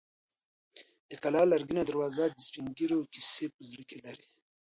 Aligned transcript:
د 1.09 1.11
کلا 1.23 1.41
لرګینه 1.53 1.83
دروازه 1.85 2.23
د 2.29 2.37
سپین 2.47 2.65
ږیرو 2.77 3.09
کیسې 3.13 3.45
په 3.55 3.61
زړه 3.69 3.83
کې 3.89 3.97
لري. 4.05 4.25